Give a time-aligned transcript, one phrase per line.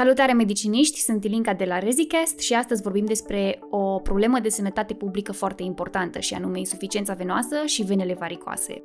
[0.00, 4.94] Salutare mediciniști, sunt Ilinca de la ReziCast și astăzi vorbim despre o problemă de sănătate
[4.94, 8.82] publică foarte importantă și anume insuficiența venoasă și venele varicoase.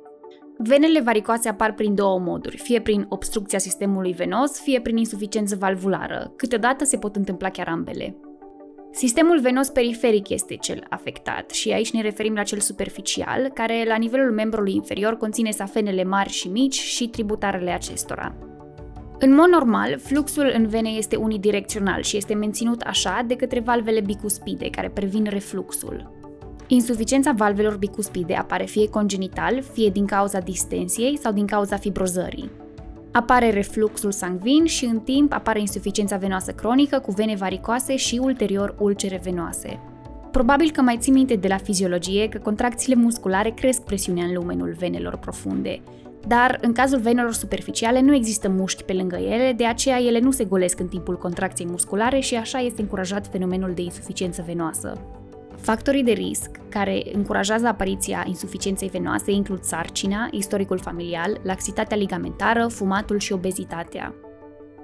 [0.58, 6.32] Venele varicoase apar prin două moduri, fie prin obstrucția sistemului venos, fie prin insuficiență valvulară.
[6.36, 8.16] Câteodată se pot întâmpla chiar ambele.
[8.90, 13.96] Sistemul venos periferic este cel afectat și aici ne referim la cel superficial, care la
[13.96, 18.55] nivelul membrului inferior conține safenele mari și mici și tributarele acestora.
[19.18, 24.00] În mod normal, fluxul în vene este unidirecțional și este menținut așa de către valvele
[24.00, 26.10] bicuspide, care previn refluxul.
[26.66, 32.50] Insuficiența valvelor bicuspide apare fie congenital, fie din cauza distensiei sau din cauza fibrozării.
[33.12, 38.74] Apare refluxul sangvin și în timp apare insuficiența venoasă cronică cu vene varicoase și ulterior
[38.78, 39.80] ulcere venoase.
[40.30, 44.74] Probabil că mai ții minte de la fiziologie că contracțiile musculare cresc presiunea în lumenul
[44.78, 45.80] venelor profunde,
[46.26, 50.30] dar în cazul venelor superficiale nu există mușchi pe lângă ele, de aceea ele nu
[50.30, 55.00] se golesc în timpul contracției musculare și așa este încurajat fenomenul de insuficiență venoasă.
[55.60, 63.18] Factorii de risc care încurajează apariția insuficienței venoase includ sarcina, istoricul familial, laxitatea ligamentară, fumatul
[63.18, 64.14] și obezitatea.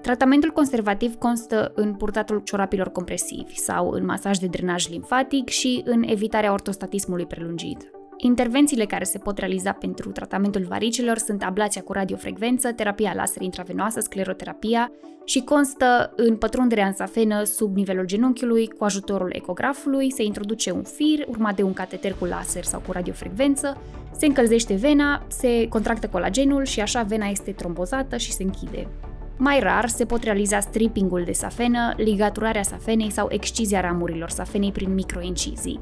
[0.03, 6.03] Tratamentul conservativ constă în purtatul ciorapilor compresivi sau în masaj de drenaj limfatic și în
[6.07, 7.91] evitarea ortostatismului prelungit.
[8.25, 14.01] Intervențiile care se pot realiza pentru tratamentul varicelor sunt ablația cu radiofrecvență, terapia laser intravenoasă,
[14.01, 14.93] scleroterapia
[15.25, 20.83] și constă în pătrunderea în safenă sub nivelul genunchiului cu ajutorul ecografului, se introduce un
[20.83, 23.77] fir urmat de un cateter cu laser sau cu radiofrecvență,
[24.17, 28.89] se încălzește vena, se contractă colagenul și așa vena este trombozată și se închide.
[29.37, 34.95] Mai rar se pot realiza strippingul de safenă, ligaturarea safenei sau excizia ramurilor safenei prin
[34.95, 35.81] microincizii.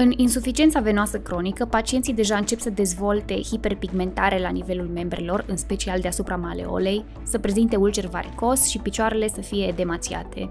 [0.00, 6.00] În insuficiența venoasă cronică, pacienții deja încep să dezvolte hiperpigmentare la nivelul membrelor, în special
[6.00, 10.50] deasupra maleolei, să prezinte ulcer varicos și picioarele să fie edemațiate.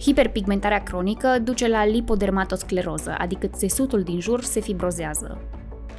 [0.00, 5.40] Hiperpigmentarea cronică duce la lipodermatoscleroză, adică țesutul din jur se fibrozează.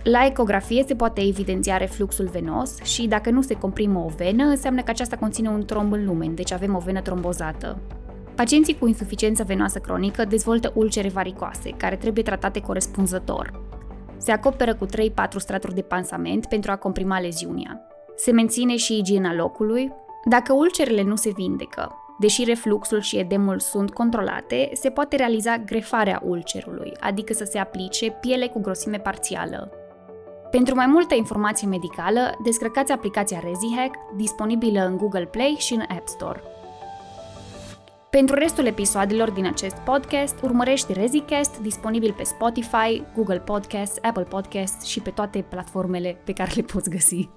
[0.03, 4.81] La ecografie se poate evidenția refluxul venos și dacă nu se comprimă o venă, înseamnă
[4.81, 7.77] că aceasta conține un tromb în lumen, deci avem o venă trombozată.
[8.35, 13.61] Pacienții cu insuficiență venoasă cronică dezvoltă ulcere varicoase, care trebuie tratate corespunzător.
[14.17, 14.89] Se acoperă cu 3-4
[15.37, 17.87] straturi de pansament pentru a comprima leziunea.
[18.15, 19.91] Se menține și igiena locului.
[20.25, 26.21] Dacă ulcerele nu se vindecă, deși refluxul și edemul sunt controlate, se poate realiza grefarea
[26.25, 29.71] ulcerului, adică să se aplice piele cu grosime parțială.
[30.51, 36.07] Pentru mai multă informație medicală, descărcați aplicația ReziHack, disponibilă în Google Play și în App
[36.07, 36.41] Store.
[38.19, 44.85] Pentru restul episoadelor din acest podcast, urmărește ReziCast, disponibil pe Spotify, Google Podcasts, Apple Podcasts
[44.85, 47.29] și pe toate platformele pe care le poți găsi.